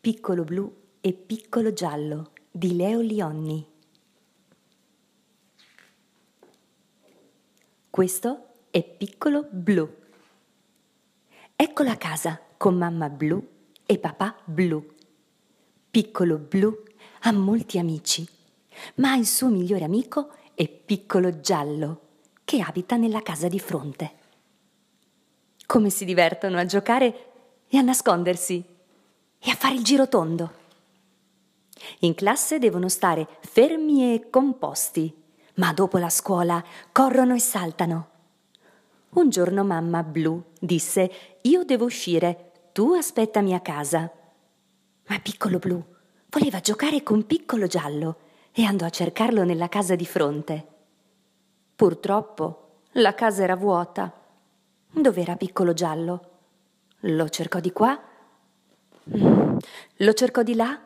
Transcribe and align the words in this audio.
Piccolo 0.00 0.44
blu 0.44 0.72
e 1.00 1.12
piccolo 1.12 1.72
giallo 1.72 2.30
di 2.52 2.76
Leo 2.76 3.00
Lionni. 3.00 3.66
Questo 7.90 8.46
è 8.70 8.84
Piccolo 8.84 9.48
Blu. 9.50 9.92
Ecco 11.56 11.82
la 11.82 11.96
casa 11.96 12.40
con 12.56 12.76
mamma 12.76 13.08
blu 13.08 13.44
e 13.84 13.98
papà 13.98 14.36
blu. 14.44 14.86
Piccolo 15.90 16.38
Blu 16.38 16.84
ha 17.22 17.32
molti 17.32 17.80
amici, 17.80 18.24
ma 18.96 19.16
il 19.16 19.26
suo 19.26 19.48
migliore 19.48 19.82
amico 19.82 20.30
è 20.54 20.68
Piccolo 20.68 21.40
Giallo, 21.40 22.02
che 22.44 22.60
abita 22.60 22.94
nella 22.94 23.22
casa 23.22 23.48
di 23.48 23.58
fronte. 23.58 24.12
Come 25.66 25.90
si 25.90 26.04
divertono 26.04 26.56
a 26.58 26.66
giocare 26.66 27.32
e 27.66 27.76
a 27.78 27.82
nascondersi 27.82 28.76
e 29.38 29.50
a 29.50 29.54
fare 29.54 29.74
il 29.74 29.84
giro 29.84 30.08
tondo. 30.08 30.52
In 32.00 32.14
classe 32.14 32.58
devono 32.58 32.88
stare 32.88 33.26
fermi 33.40 34.14
e 34.14 34.30
composti, 34.30 35.14
ma 35.54 35.72
dopo 35.72 35.98
la 35.98 36.10
scuola 36.10 36.62
corrono 36.92 37.34
e 37.34 37.40
saltano. 37.40 38.08
Un 39.10 39.30
giorno 39.30 39.64
mamma 39.64 40.02
Blu 40.02 40.42
disse: 40.58 41.10
Io 41.42 41.64
devo 41.64 41.86
uscire, 41.86 42.70
tu 42.72 42.92
aspettami 42.92 43.54
a 43.54 43.60
casa. 43.60 44.10
Ma 45.06 45.18
piccolo 45.20 45.58
Blu 45.58 45.82
voleva 46.30 46.60
giocare 46.60 47.02
con 47.02 47.26
piccolo 47.26 47.66
giallo 47.66 48.18
e 48.52 48.64
andò 48.64 48.84
a 48.84 48.90
cercarlo 48.90 49.44
nella 49.44 49.68
casa 49.68 49.94
di 49.94 50.04
fronte. 50.04 50.66
Purtroppo 51.74 52.80
la 52.92 53.14
casa 53.14 53.44
era 53.44 53.56
vuota. 53.56 54.12
Dov'era 54.90 55.36
piccolo 55.36 55.72
giallo? 55.72 56.30
Lo 57.02 57.28
cercò 57.28 57.60
di 57.60 57.72
qua. 57.72 57.98
Lo 59.10 60.12
cercò 60.12 60.42
di 60.42 60.54
là, 60.54 60.80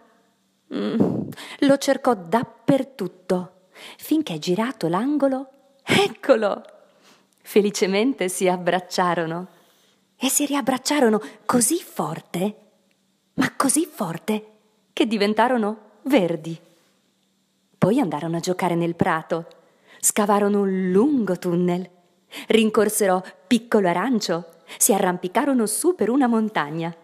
mm. 0.75 1.21
lo 1.61 1.77
cercò 1.78 2.15
dappertutto, 2.15 3.69
finché 3.98 4.39
girato 4.39 4.89
l'angolo, 4.89 5.48
eccolo! 5.83 6.62
Felicemente 7.45 8.28
si 8.28 8.48
abbracciarono 8.48 9.48
e 10.17 10.28
si 10.28 10.47
riabbracciarono 10.47 11.20
così 11.45 11.78
forte, 11.78 12.56
ma 13.34 13.53
così 13.56 13.84
forte, 13.87 14.47
che 14.93 15.06
diventarono 15.06 15.91
verdi. 16.03 16.59
Poi 17.77 17.98
andarono 17.98 18.37
a 18.37 18.41
giocare 18.41 18.77
nel 18.77 18.95
prato, 18.95 19.47
scavarono 19.98 20.61
un 20.61 20.91
lungo 20.93 21.37
tunnel, 21.39 21.89
rincorsero 22.47 23.25
piccolo 23.47 23.89
arancio 23.89 24.47
si 24.78 24.93
arrampicarono 24.93 25.67
su 25.67 25.95
per 25.95 26.11
una 26.11 26.27
montagna. 26.27 26.95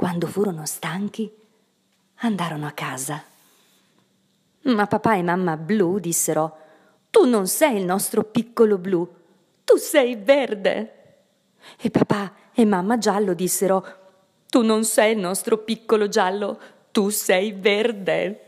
Quando 0.00 0.28
furono 0.28 0.64
stanchi, 0.64 1.30
andarono 2.20 2.66
a 2.66 2.70
casa. 2.70 3.22
Ma 4.62 4.86
papà 4.86 5.16
e 5.16 5.22
mamma 5.22 5.58
blu 5.58 5.98
dissero: 5.98 6.56
Tu 7.10 7.26
non 7.26 7.46
sei 7.46 7.76
il 7.76 7.84
nostro 7.84 8.24
piccolo 8.24 8.78
blu, 8.78 9.06
tu 9.62 9.76
sei 9.76 10.16
verde. 10.16 11.24
E 11.78 11.90
papà 11.90 12.32
e 12.54 12.64
mamma 12.64 12.96
giallo 12.96 13.34
dissero: 13.34 13.84
Tu 14.48 14.62
non 14.62 14.84
sei 14.84 15.12
il 15.12 15.18
nostro 15.18 15.58
piccolo 15.58 16.08
giallo, 16.08 16.58
tu 16.92 17.10
sei 17.10 17.52
verde. 17.52 18.44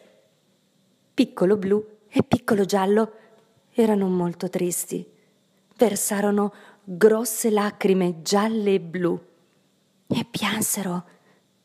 Piccolo 1.13 1.59
blu 1.59 1.87
e 2.09 2.23
piccolo 2.23 2.65
giallo 2.65 3.13
erano 3.75 4.07
molto 4.09 4.49
tristi. 4.49 5.07
Versarono 5.77 6.55
grosse 6.83 7.51
lacrime 7.51 8.23
gialle 8.23 8.73
e 8.73 8.81
blu 8.81 9.23
e 10.07 10.25
piansero 10.31 11.21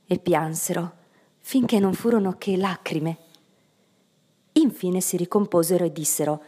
e 0.08 0.18
piansero 0.20 0.94
finché 1.40 1.80
non 1.80 1.94
furono 1.94 2.36
che 2.38 2.58
lacrime. 2.58 3.18
Infine 4.54 5.02
si 5.02 5.18
ricomposero 5.18 5.86
e 5.86 5.92
dissero 5.92 6.42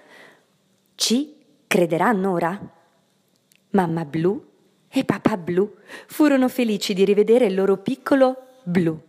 Ci 0.96 1.36
crederanno 1.68 2.32
ora? 2.32 2.60
Mamma 3.72 4.06
blu 4.06 4.44
e 4.90 5.06
papà 5.06 5.38
blu 5.38 5.76
furono 6.08 6.50
felici 6.50 6.94
di 6.94 7.06
rivedere 7.06 7.46
il 7.46 7.54
loro 7.54 7.78
piccolo 7.78 8.58
blu. 8.64 9.00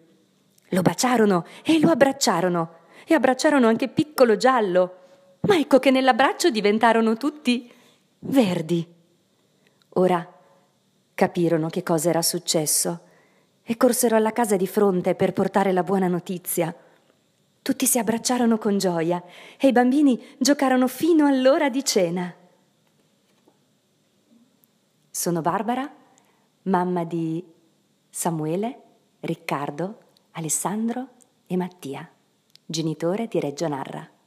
Lo 0.69 0.83
baciarono 0.83 1.47
e 1.65 1.81
lo 1.81 1.91
abbracciarono 1.91 2.75
e 3.07 3.15
abbracciarono 3.15 3.67
anche 3.67 3.89
piccolo 3.89 4.37
giallo. 4.37 4.97
Ma 5.41 5.57
ecco 5.57 5.79
che 5.79 5.91
nell'abbraccio 5.91 6.51
diventarono 6.51 7.17
tutti 7.17 7.73
verdi. 8.21 8.87
Ora 9.95 10.39
capirono 11.15 11.69
che 11.69 11.83
cosa 11.83 12.11
era 12.11 12.23
successo 12.23 13.09
e 13.71 13.77
corsero 13.77 14.17
alla 14.17 14.33
casa 14.33 14.57
di 14.57 14.67
fronte 14.67 15.15
per 15.15 15.33
portare 15.33 15.71
la 15.71 15.85
buona 15.85 16.09
notizia. 16.09 16.75
Tutti 17.63 17.87
si 17.87 18.01
abbracciarono 18.01 18.59
con 18.59 18.79
gioia 18.79 19.23
e 19.57 19.69
i 19.69 19.73
bambini 19.73 20.21
giocarono 20.39 20.89
fino 20.89 21.25
all'ora 21.25 21.71
di 21.71 21.85
cena. 21.85 22.35
Sono 25.09 25.41
Barbara, 25.41 25.89
mamma 26.63 27.05
di 27.05 27.45
Samuele, 28.09 28.81
Riccardo, 29.21 29.99
Alessandro 30.33 31.11
e 31.47 31.57
Mattia, 31.57 32.11
genitore 32.67 33.29
di 33.29 33.39
Reggio 33.39 33.69
Narra. 33.69 34.20